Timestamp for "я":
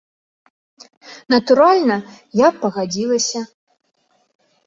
2.41-2.47